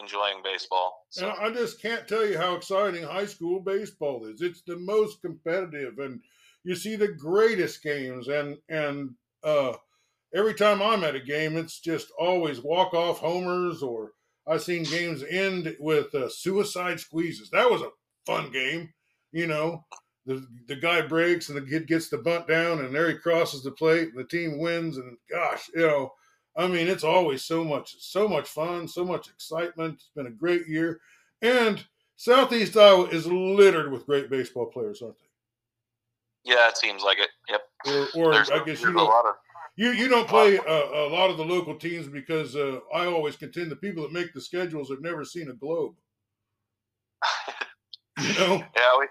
enjoying 0.00 0.42
baseball. 0.42 1.06
So. 1.10 1.28
And 1.28 1.38
I 1.38 1.50
just 1.58 1.80
can't 1.80 2.08
tell 2.08 2.26
you 2.26 2.38
how 2.38 2.54
exciting 2.54 3.02
high 3.02 3.26
school 3.26 3.60
baseball 3.60 4.24
is. 4.26 4.40
It's 4.40 4.62
the 4.66 4.76
most 4.76 5.20
competitive, 5.20 5.98
and 5.98 6.20
you 6.64 6.74
see 6.74 6.96
the 6.96 7.08
greatest 7.08 7.82
games. 7.82 8.28
And 8.28 8.58
and 8.68 9.10
uh, 9.44 9.74
every 10.34 10.54
time 10.54 10.82
I'm 10.82 11.04
at 11.04 11.16
a 11.16 11.20
game, 11.20 11.56
it's 11.56 11.80
just 11.80 12.08
always 12.18 12.62
walk 12.62 12.94
off 12.94 13.18
homers, 13.18 13.82
or 13.82 14.12
I've 14.46 14.62
seen 14.62 14.82
games 14.84 15.22
end 15.28 15.76
with 15.78 16.14
uh, 16.14 16.28
suicide 16.28 16.98
squeezes. 17.00 17.50
That 17.50 17.70
was 17.70 17.82
a 17.82 17.90
fun 18.26 18.50
game, 18.50 18.92
you 19.32 19.46
know. 19.46 19.84
The, 20.24 20.46
the 20.68 20.76
guy 20.76 21.00
breaks 21.02 21.48
and 21.48 21.58
the 21.58 21.68
kid 21.68 21.88
gets 21.88 22.08
the 22.08 22.18
bunt 22.18 22.46
down 22.46 22.78
and 22.78 22.94
there 22.94 23.10
he 23.10 23.16
crosses 23.16 23.64
the 23.64 23.72
plate 23.72 24.10
and 24.10 24.18
the 24.18 24.24
team 24.24 24.60
wins 24.60 24.96
and 24.96 25.16
gosh 25.28 25.68
you 25.74 25.84
know 25.84 26.12
I 26.56 26.66
mean, 26.66 26.88
it's 26.88 27.04
always 27.04 27.44
so 27.44 27.64
much, 27.64 27.96
so 27.98 28.28
much 28.28 28.48
fun, 28.48 28.86
so 28.86 29.04
much 29.04 29.28
excitement. 29.28 29.94
It's 29.94 30.10
been 30.14 30.26
a 30.26 30.30
great 30.30 30.68
year, 30.68 31.00
and 31.40 31.84
Southeast 32.16 32.76
Iowa 32.76 33.04
is 33.04 33.26
littered 33.26 33.90
with 33.90 34.06
great 34.06 34.28
baseball 34.28 34.66
players, 34.66 35.00
aren't 35.00 35.16
they? 35.18 36.52
Yeah, 36.52 36.68
it 36.68 36.76
seems 36.76 37.02
like 37.02 37.18
it. 37.18 37.30
Yep. 37.48 37.62
Or, 38.16 38.32
or 38.32 38.34
I 38.34 38.62
guess 38.64 38.82
you 38.82 38.92
don't. 38.92 39.08
Of, 39.08 39.34
you 39.76 39.90
you 39.90 40.08
don't 40.08 40.28
play 40.28 40.56
a, 40.56 40.60
a, 40.60 41.08
lot 41.08 41.30
of 41.30 41.36
the 41.36 41.44
local 41.44 41.76
teams 41.76 42.08
because 42.08 42.56
uh, 42.56 42.80
I 42.94 43.06
always 43.06 43.36
contend 43.36 43.70
the 43.70 43.76
people 43.76 44.02
that 44.02 44.12
make 44.12 44.32
the 44.34 44.40
schedules 44.40 44.90
have 44.90 45.00
never 45.00 45.24
seen 45.24 45.48
a 45.48 45.54
globe. 45.54 45.94
you 48.20 48.34
know. 48.34 48.62
Yeah, 48.76 48.98
we 48.98 49.06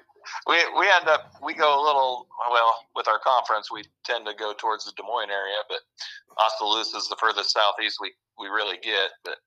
we 0.47 0.55
we 0.79 0.85
end 0.87 1.07
up 1.07 1.31
we 1.43 1.53
go 1.53 1.67
a 1.67 1.83
little 1.83 2.27
well 2.51 2.85
with 2.95 3.07
our 3.07 3.19
conference. 3.19 3.71
We 3.71 3.83
tend 4.05 4.25
to 4.27 4.33
go 4.33 4.53
towards 4.53 4.85
the 4.85 4.91
Des 4.95 5.03
Moines 5.03 5.31
area, 5.31 5.57
but 5.67 5.79
Oskaloosa 6.43 6.97
is 6.97 7.07
the 7.07 7.15
furthest 7.15 7.51
southeast 7.51 7.97
we 8.01 8.13
we 8.39 8.47
really 8.47 8.77
get. 8.83 9.11
But 9.23 9.37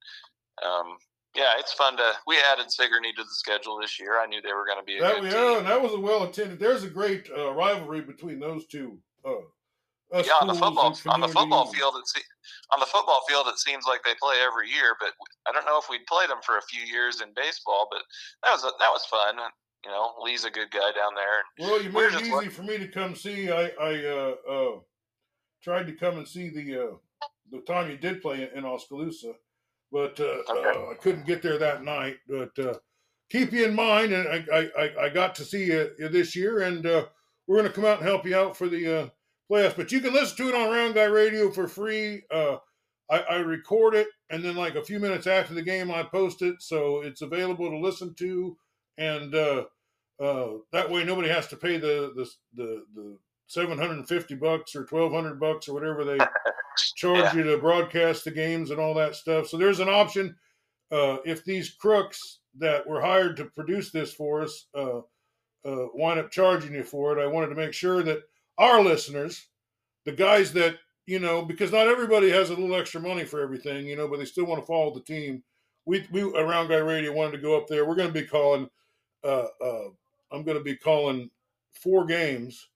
um, 0.67 0.97
yeah, 1.35 1.53
it's 1.59 1.73
fun 1.73 1.97
to. 1.97 2.13
We 2.27 2.39
added 2.53 2.71
Sigourney 2.71 3.13
to 3.13 3.23
the 3.23 3.31
schedule 3.31 3.79
this 3.81 3.99
year. 4.01 4.21
I 4.21 4.27
knew 4.27 4.41
they 4.41 4.53
were 4.53 4.67
going 4.67 4.79
to 4.79 4.85
be 4.85 4.99
a 4.99 5.03
that, 5.03 5.21
good 5.21 5.25
yeah, 5.25 5.31
team. 5.31 5.59
and 5.59 5.67
that 5.67 5.83
was 5.83 5.93
a 5.93 6.01
well 6.01 6.25
attended. 6.25 6.59
There's 6.59 6.85
a 6.85 6.91
great 6.91 7.29
uh, 7.37 7.53
rivalry 7.53 8.03
between 8.03 8.41
those 8.41 8.67
two. 8.67 8.99
Uh, 9.25 9.43
yeah, 10.23 10.33
on 10.41 10.47
the 10.47 10.55
football 10.55 10.97
on 11.07 11.21
the 11.21 11.29
football 11.29 11.67
field, 11.67 11.95
it's 11.99 12.15
on 12.73 12.81
the 12.81 12.87
football 12.87 13.23
field. 13.29 13.47
It 13.49 13.59
seems 13.59 13.85
like 13.87 14.03
they 14.05 14.15
play 14.21 14.37
every 14.45 14.69
year, 14.69 14.95
but 15.01 15.13
I 15.49 15.53
don't 15.53 15.67
know 15.67 15.79
if 15.79 15.89
we'd 15.91 16.07
played 16.07 16.31
them 16.31 16.39
for 16.43 16.59
a 16.59 16.63
few 16.63 16.83
years 16.83 17.21
in 17.21 17.29
baseball. 17.35 17.89
But 17.91 18.03
that 18.45 18.53
was 18.53 18.65
a, 18.65 18.71
that 18.79 18.91
was 18.91 19.05
fun. 19.07 19.37
You 19.85 19.91
know, 19.91 20.13
Lee's 20.23 20.45
a 20.45 20.51
good 20.51 20.71
guy 20.71 20.93
down 20.93 21.13
there. 21.15 21.69
Well, 21.69 21.83
you 21.83 21.91
made 21.91 22.15
it 22.15 22.23
easy 22.23 22.33
like, 22.33 22.51
for 22.51 22.63
me 22.63 22.79
to 22.79 22.89
come 22.89 23.15
see. 23.15 23.51
I 23.51 23.71
I 23.81 24.05
uh, 24.05 24.35
uh, 24.51 24.79
tried 25.63 25.87
to 25.87 25.93
come 25.93 26.19
and 26.19 26.29
see 26.29 26.49
the 26.49 26.85
uh, 26.85 26.97
the 27.51 27.61
time 27.61 27.91
you 27.91 27.97
did 27.97 28.23
play 28.23 28.43
in, 28.43 28.59
in 28.59 28.65
Oskaloosa, 28.65 29.33
but 29.91 30.19
uh, 30.21 30.43
okay. 30.49 30.79
Uh, 30.79 30.91
I 30.91 30.95
couldn't 31.01 31.27
get 31.27 31.43
there 31.43 31.59
that 31.59 31.83
night. 31.83 32.17
But 32.29 32.59
uh, 32.59 32.75
keep 33.31 33.53
you 33.53 33.65
in 33.65 33.75
mind, 33.75 34.13
and 34.13 34.29
I 34.29 34.71
I, 34.79 35.05
I 35.07 35.09
got 35.09 35.35
to 35.37 35.45
see 35.45 35.67
you 35.67 35.91
this 35.99 36.37
year, 36.37 36.61
and 36.61 36.85
we're 36.85 37.59
going 37.59 37.65
to 37.65 37.73
come 37.73 37.85
out 37.85 37.99
and 37.99 38.09
help 38.09 38.25
you 38.27 38.37
out 38.37 38.57
for 38.57 38.69
the 38.69 39.11
playoffs. 39.51 39.77
But 39.77 39.93
you 39.93 40.01
can 40.01 40.13
listen 40.13 40.37
to 40.39 40.49
it 40.49 40.55
on 40.55 40.71
Round 40.71 40.95
Guy 40.95 41.05
Radio 41.05 41.51
for 41.51 41.69
free. 41.69 42.23
I, 43.11 43.19
I, 43.19 43.37
record 43.37 43.95
it, 43.95 44.09
and 44.31 44.43
then 44.43 44.57
like 44.57 44.77
a 44.77 44.85
few 44.85 44.99
minutes 44.99 45.27
after 45.27 45.53
the 45.53 45.63
game, 45.63 45.91
I 45.91 46.03
post 46.03 46.41
it, 46.43 46.63
so 46.63 47.03
it's 47.03 47.21
available 47.21 47.69
to 47.71 47.79
listen 47.79 48.15
to. 48.15 48.57
And 48.97 49.35
uh, 49.35 49.65
uh, 50.21 50.49
that 50.73 50.91
way, 50.91 51.05
nobody 51.05 51.29
has 51.29 51.47
to 51.49 51.57
pay 51.57 51.77
the 51.77 52.13
the 52.15 52.31
the, 52.55 52.85
the 52.95 53.19
seven 53.47 53.79
hundred 53.79 53.99
and 53.99 54.09
fifty 54.09 54.35
bucks 54.35 54.75
or 54.75 54.85
twelve 54.85 55.13
hundred 55.13 55.39
bucks 55.39 55.69
or 55.69 55.75
whatever 55.75 56.05
they 56.05 56.19
charge 56.97 57.19
yeah. 57.19 57.35
you 57.35 57.43
to 57.45 57.59
broadcast 57.59 58.25
the 58.25 58.31
games 58.31 58.71
and 58.71 58.81
all 58.81 58.95
that 58.95 59.15
stuff. 59.15 59.49
So 59.49 59.57
there's 59.57 59.81
an 59.81 59.89
option. 59.89 60.37
Uh, 60.91 61.19
if 61.25 61.45
these 61.45 61.71
crooks 61.71 62.41
that 62.59 62.87
were 62.87 63.01
hired 63.01 63.37
to 63.37 63.47
produce 63.47 63.91
this 63.91 64.15
for 64.15 64.43
us 64.43 64.67
uh, 64.75 64.99
uh, 65.65 65.87
wind 65.95 66.21
up 66.21 66.31
charging 66.31 66.75
you 66.75 66.85
for 66.85 67.19
it, 67.19 67.23
I 67.23 67.27
wanted 67.27 67.49
to 67.49 67.57
make 67.57 67.73
sure 67.73 68.03
that 68.03 68.23
our 68.59 68.83
listeners, 68.83 69.47
the 70.05 70.13
guys 70.13 70.53
that 70.53 70.77
you 71.07 71.19
know, 71.19 71.45
because 71.45 71.71
not 71.71 71.87
everybody 71.87 72.31
has 72.31 72.49
a 72.49 72.55
little 72.55 72.75
extra 72.75 73.01
money 73.01 73.25
for 73.25 73.41
everything, 73.41 73.87
you 73.87 73.95
know, 73.95 74.09
but 74.09 74.19
they 74.19 74.25
still 74.25 74.47
want 74.47 74.61
to 74.61 74.67
follow 74.67 74.95
the 74.95 75.03
team. 75.03 75.43
We 75.87 76.07
we 76.11 76.23
around 76.23 76.69
Guy 76.69 76.79
Radio 76.79 77.13
wanted 77.13 77.33
to 77.33 77.43
go 77.43 77.57
up 77.57 77.67
there. 77.69 77.85
We're 77.85 77.95
going 77.95 78.13
to 78.13 78.21
be 78.21 78.27
calling. 78.27 78.69
Uh, 79.23 79.47
uh, 79.61 79.89
I'm 80.33 80.45
going 80.45 80.59
to 80.59 80.65
be 80.65 80.77
calling 80.77 81.31
four 81.75 82.05
games 82.07 82.69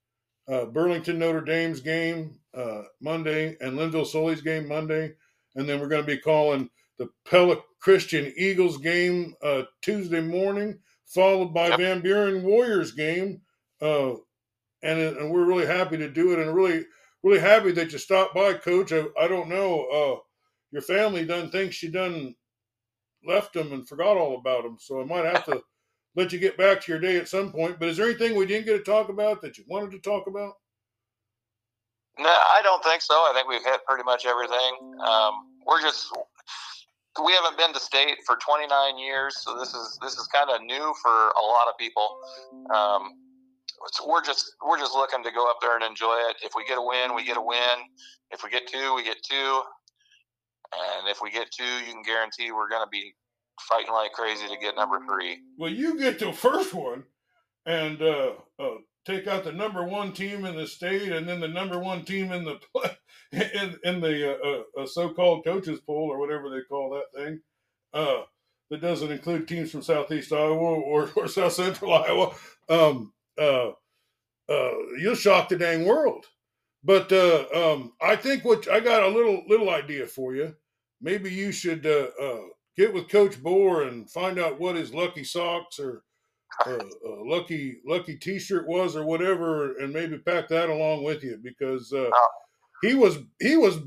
uh, 0.49 0.65
Burlington 0.65 1.19
Notre 1.19 1.41
Dame's 1.41 1.79
game 1.79 2.35
uh, 2.53 2.83
Monday 3.01 3.55
and 3.61 3.77
Lynnville 3.77 4.07
Sully's 4.07 4.41
game 4.41 4.67
Monday. 4.67 5.13
And 5.55 5.67
then 5.67 5.79
we're 5.79 5.87
going 5.87 6.01
to 6.01 6.07
be 6.07 6.17
calling 6.17 6.69
the 6.97 7.09
Pella 7.29 7.57
Christian 7.79 8.33
Eagles 8.35 8.77
game 8.77 9.35
uh, 9.43 9.63
Tuesday 9.81 10.21
morning, 10.21 10.79
followed 11.05 11.53
by 11.53 11.69
yep. 11.69 11.79
Van 11.79 12.01
Buren 12.01 12.43
Warriors 12.43 12.91
game. 12.91 13.41
And, 14.81 14.99
and 14.99 15.31
we're 15.31 15.45
really 15.45 15.65
happy 15.65 15.97
to 15.97 16.09
do 16.09 16.33
it 16.33 16.39
and 16.39 16.55
really, 16.55 16.85
really 17.23 17.39
happy 17.39 17.71
that 17.73 17.91
you 17.91 17.97
stopped 17.97 18.33
by, 18.33 18.53
Coach. 18.53 18.93
I, 18.93 19.05
I 19.19 19.27
don't 19.27 19.49
know. 19.49 19.85
Uh, 19.85 20.19
your 20.71 20.81
family 20.81 21.25
done 21.25 21.49
thinks 21.51 21.81
you 21.83 21.91
done 21.91 22.35
left 23.25 23.53
them 23.53 23.73
and 23.73 23.87
forgot 23.87 24.17
all 24.17 24.37
about 24.37 24.63
them. 24.63 24.77
So 24.79 25.01
I 25.01 25.05
might 25.05 25.25
have 25.25 25.45
to 25.45 25.61
let 26.15 26.31
you 26.31 26.39
get 26.39 26.57
back 26.57 26.81
to 26.81 26.91
your 26.91 27.01
day 27.01 27.17
at 27.17 27.27
some 27.27 27.51
point. 27.51 27.79
But 27.79 27.89
is 27.89 27.97
there 27.97 28.07
anything 28.07 28.35
we 28.35 28.45
didn't 28.45 28.65
get 28.65 28.77
to 28.77 28.83
talk 28.83 29.09
about 29.09 29.41
that 29.41 29.57
you 29.57 29.65
wanted 29.67 29.91
to 29.91 29.99
talk 29.99 30.27
about? 30.27 30.53
No, 32.17 32.29
I 32.29 32.61
don't 32.63 32.83
think 32.83 33.01
so. 33.01 33.13
I 33.13 33.31
think 33.33 33.47
we've 33.47 33.63
hit 33.63 33.79
pretty 33.87 34.03
much 34.03 34.25
everything. 34.25 34.99
Um, 35.05 35.33
we're 35.65 35.81
just 35.81 36.11
we 37.23 37.33
haven't 37.33 37.57
been 37.57 37.73
to 37.73 37.79
state 37.79 38.17
for 38.25 38.37
29 38.37 38.97
years, 38.97 39.37
so 39.37 39.57
this 39.57 39.73
is 39.73 39.97
this 40.01 40.13
is 40.13 40.27
kind 40.27 40.49
of 40.49 40.61
new 40.61 40.93
for 41.01 41.11
a 41.11 41.45
lot 41.45 41.67
of 41.67 41.77
people. 41.77 42.19
Um, 42.73 43.13
so 43.91 44.07
we're 44.07 44.23
just 44.23 44.53
we're 44.65 44.77
just 44.77 44.93
looking 44.93 45.23
to 45.23 45.31
go 45.31 45.49
up 45.49 45.57
there 45.61 45.75
and 45.75 45.83
enjoy 45.83 46.15
it. 46.29 46.37
If 46.43 46.53
we 46.55 46.65
get 46.65 46.77
a 46.77 46.81
win, 46.81 47.15
we 47.15 47.23
get 47.23 47.37
a 47.37 47.41
win. 47.41 47.79
If 48.31 48.43
we 48.43 48.49
get 48.49 48.67
two, 48.67 48.95
we 48.95 49.03
get 49.03 49.17
two. 49.23 49.61
And 50.71 51.07
if 51.07 51.19
we 51.21 51.31
get 51.31 51.49
two, 51.51 51.63
you 51.63 51.93
can 51.93 52.03
guarantee 52.03 52.51
we're 52.51 52.69
going 52.69 52.83
to 52.83 52.89
be 52.91 53.13
fighting 53.61 53.91
like 53.91 54.11
crazy 54.13 54.47
to 54.47 54.57
get 54.57 54.75
number 54.75 54.99
three. 55.07 55.39
Well, 55.57 55.71
you 55.71 55.97
get 55.97 56.19
the 56.19 56.31
first 56.31 56.73
one 56.73 57.03
and 57.65 58.01
uh, 58.01 58.33
uh, 58.59 58.75
take 59.05 59.27
out 59.27 59.43
the 59.43 59.51
number 59.51 59.83
one 59.83 60.13
team 60.13 60.45
in 60.45 60.55
the 60.55 60.67
state, 60.67 61.11
and 61.11 61.27
then 61.27 61.39
the 61.39 61.47
number 61.47 61.79
one 61.79 62.05
team 62.05 62.31
in 62.31 62.45
the 62.45 62.59
in 63.31 63.77
in 63.83 64.01
the 64.01 64.37
uh, 64.77 64.81
uh, 64.81 64.85
so-called 64.85 65.43
coaches 65.43 65.79
poll 65.85 66.09
or 66.11 66.19
whatever 66.19 66.49
they 66.49 66.61
call 66.69 66.91
that 66.91 67.19
thing. 67.19 67.39
Uh, 67.93 68.23
that 68.69 68.81
doesn't 68.81 69.11
include 69.11 69.47
teams 69.47 69.71
from 69.71 69.81
Southeast 69.81 70.31
Iowa 70.31 70.53
or, 70.53 71.09
or 71.15 71.27
South 71.27 71.53
Central 71.53 71.91
Iowa. 71.91 72.35
Um, 72.69 73.13
uh, 73.39 73.71
you'll 74.97 75.15
shock 75.15 75.49
the 75.49 75.57
dang 75.57 75.85
world. 75.85 76.25
But 76.83 77.11
um, 77.11 77.93
I 78.01 78.15
think 78.15 78.45
what 78.45 78.69
I 78.69 78.79
got 78.79 79.03
a 79.03 79.07
little 79.07 79.43
little 79.47 79.69
idea 79.69 80.07
for 80.07 80.35
you. 80.35 80.55
Maybe 81.01 81.31
you 81.31 81.51
should 81.51 81.85
get 82.79 82.93
with 82.93 83.09
Coach 83.09 83.35
Bohr 83.43 83.89
and 83.89 84.09
find 84.09 84.39
out 84.39 84.59
what 84.59 84.77
his 84.77 84.93
lucky 84.93 85.25
socks 85.25 85.79
or, 85.79 86.03
or 86.65 86.79
uh, 86.79 87.25
lucky 87.25 87.81
lucky 87.85 88.15
T-shirt 88.15 88.65
was 88.67 88.95
or 88.95 89.03
whatever, 89.03 89.77
and 89.79 89.91
maybe 89.91 90.17
pack 90.17 90.47
that 90.47 90.69
along 90.69 91.03
with 91.03 91.21
you 91.21 91.37
because 91.43 91.91
uh, 91.91 92.09
oh. 92.13 92.27
he 92.81 92.93
was 92.95 93.17
he 93.41 93.57
was 93.57 93.79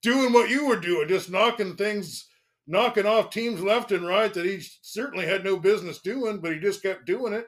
doing 0.00 0.32
what 0.32 0.48
you 0.48 0.66
were 0.66 0.80
doing, 0.80 1.08
just 1.08 1.30
knocking 1.30 1.76
things, 1.76 2.26
knocking 2.66 3.06
off 3.06 3.28
teams 3.28 3.60
left 3.60 3.92
and 3.92 4.06
right 4.06 4.32
that 4.32 4.46
he 4.46 4.62
certainly 4.80 5.26
had 5.26 5.44
no 5.44 5.58
business 5.58 6.00
doing, 6.00 6.38
but 6.38 6.54
he 6.54 6.58
just 6.58 6.82
kept 6.82 7.04
doing 7.04 7.34
it. 7.34 7.46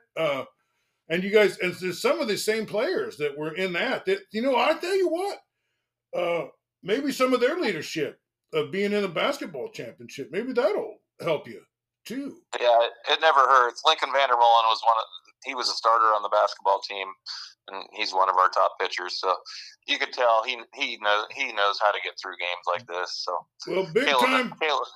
And 1.09 1.23
you 1.23 1.31
guys, 1.31 1.59
and 1.59 1.75
there's 1.75 2.01
some 2.01 2.21
of 2.21 2.29
the 2.29 2.39
same 2.39 2.65
players 2.65 3.19
that 3.19 3.37
were 3.37 3.55
in 3.55 3.75
that. 3.75 4.07
That 4.07 4.21
you 4.33 4.41
know, 4.41 4.57
I 4.57 4.75
tell 4.75 4.97
you 4.97 5.09
what, 5.09 5.39
uh, 6.17 6.49
maybe 6.83 7.13
some 7.13 7.35
of 7.35 7.41
their 7.41 7.59
leadership 7.59 8.19
of 8.55 8.71
being 8.71 8.93
in 8.93 9.05
a 9.05 9.09
basketball 9.09 9.71
championship. 9.71 10.29
Maybe 10.31 10.53
that'll 10.53 10.97
help 11.21 11.47
you 11.47 11.61
too. 12.07 12.39
Yeah, 12.59 12.79
it, 13.11 13.21
never 13.21 13.41
hurts. 13.41 13.83
Lincoln 13.85 14.11
Vandermolen 14.11 14.65
was 14.69 14.81
one 14.85 14.97
of 14.99 15.05
he 15.45 15.55
was 15.55 15.69
a 15.69 15.73
starter 15.73 16.07
on 16.07 16.23
the 16.23 16.31
basketball 16.31 16.81
team, 16.81 17.07
and 17.69 17.85
he's 17.93 18.15
one 18.15 18.31
of 18.31 18.37
our 18.37 18.49
top 18.49 18.79
pitchers. 18.81 19.21
So 19.21 19.35
you 19.87 19.99
could 19.99 20.13
tell 20.13 20.43
he 20.45 20.59
he 20.75 20.99
knows 21.03 21.27
he 21.35 21.53
knows 21.53 21.79
how 21.83 21.93
to 21.93 21.99
get 22.03 22.15
through 22.21 22.37
games 22.39 22.65
like 22.67 22.87
this. 22.87 23.25
So 23.25 23.47
well, 23.69 23.89
big 23.93 24.07
Caleb, 24.07 24.25
time. 24.25 24.55
Caleb, 24.61 24.89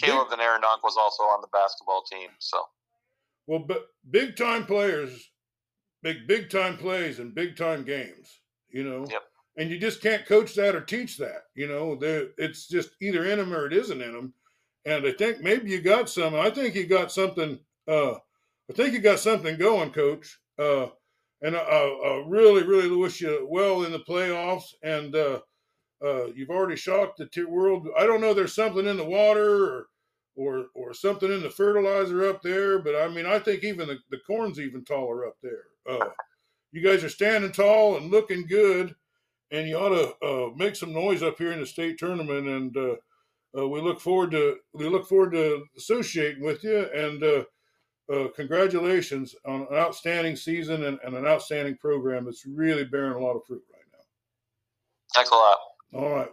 Caleb 0.00 0.28
big, 0.30 0.38
Van 0.38 0.60
was 0.84 0.96
also 0.96 1.24
on 1.24 1.40
the 1.40 1.48
basketball 1.52 2.02
team. 2.10 2.30
So 2.38 2.62
well, 3.46 3.64
but 3.66 3.86
big 4.10 4.36
time 4.36 4.64
players, 4.64 5.29
big 6.02 6.26
big 6.26 6.50
time 6.50 6.76
plays 6.76 7.18
and 7.18 7.34
big 7.34 7.56
time 7.56 7.84
games. 7.84 8.40
You 8.68 8.84
know. 8.84 9.06
Yep 9.10 9.22
and 9.56 9.70
you 9.70 9.78
just 9.78 10.00
can't 10.00 10.26
coach 10.26 10.54
that 10.54 10.74
or 10.74 10.80
teach 10.80 11.18
that. 11.18 11.42
You 11.54 11.68
know, 11.68 11.98
it's 12.38 12.66
just 12.66 12.90
either 13.02 13.26
in 13.26 13.38
them 13.38 13.52
or 13.52 13.66
it 13.66 13.72
isn't 13.72 14.00
in 14.00 14.12
them. 14.12 14.32
And 14.86 15.06
I 15.06 15.12
think 15.12 15.40
maybe 15.40 15.70
you 15.70 15.82
got 15.82 16.08
some. 16.08 16.34
I 16.34 16.50
think 16.50 16.74
you 16.74 16.86
got 16.86 17.12
something. 17.12 17.58
Uh, 17.86 18.14
I 18.14 18.72
think 18.74 18.94
you 18.94 19.00
got 19.00 19.18
something 19.18 19.58
going, 19.58 19.90
Coach. 19.90 20.38
Uh, 20.58 20.86
and 21.42 21.56
I, 21.56 21.60
I, 21.60 22.24
really, 22.26 22.62
really 22.62 22.94
wish 22.94 23.20
you 23.20 23.46
well 23.50 23.84
in 23.84 23.92
the 23.92 23.98
playoffs. 23.98 24.72
And 24.82 25.14
uh, 25.14 25.40
uh, 26.02 26.26
you've 26.34 26.50
already 26.50 26.76
shocked 26.76 27.18
the 27.18 27.44
world. 27.44 27.88
I 27.98 28.06
don't 28.06 28.20
know. 28.20 28.32
There's 28.32 28.54
something 28.54 28.86
in 28.86 28.96
the 28.96 29.04
water 29.04 29.64
or 29.64 29.86
or 30.40 30.66
or 30.74 30.94
something 30.94 31.30
in 31.30 31.42
the 31.42 31.50
fertilizer 31.50 32.28
up 32.28 32.42
there. 32.42 32.78
But 32.78 32.96
I 32.96 33.08
mean, 33.08 33.26
I 33.26 33.38
think 33.38 33.62
even 33.62 33.88
the, 33.88 33.98
the 34.10 34.18
corn's 34.26 34.58
even 34.58 34.84
taller 34.84 35.26
up 35.26 35.36
there. 35.42 35.64
Uh, 35.88 36.08
you 36.72 36.82
guys 36.82 37.04
are 37.04 37.10
standing 37.10 37.52
tall 37.52 37.96
and 37.96 38.10
looking 38.10 38.46
good, 38.46 38.94
and 39.50 39.68
you 39.68 39.76
ought 39.76 39.90
to 39.90 40.26
uh, 40.26 40.50
make 40.56 40.76
some 40.76 40.94
noise 40.94 41.22
up 41.22 41.36
here 41.36 41.52
in 41.52 41.60
the 41.60 41.66
state 41.66 41.98
tournament. 41.98 42.48
And 42.48 42.76
uh, 42.76 42.96
uh 43.58 43.68
we 43.68 43.80
look 43.80 44.00
forward 44.00 44.30
to 44.30 44.56
we 44.72 44.88
look 44.88 45.06
forward 45.06 45.32
to 45.32 45.64
associating 45.76 46.42
with 46.42 46.64
you. 46.64 46.86
And 46.94 47.22
uh, 47.22 47.44
uh, 48.10 48.28
congratulations 48.34 49.34
on 49.44 49.66
an 49.70 49.74
outstanding 49.74 50.36
season 50.36 50.84
and, 50.84 50.98
and, 51.04 51.14
an 51.14 51.26
outstanding 51.26 51.76
program 51.76 52.24
that's 52.24 52.44
really 52.44 52.82
bearing 52.82 53.12
a 53.12 53.24
lot 53.24 53.36
of 53.36 53.44
fruit 53.46 53.62
right 53.72 53.84
now. 53.92 54.04
Thanks 55.14 55.30
a 55.30 55.34
lot. 55.34 55.58
All 55.92 56.10
right. 56.10 56.30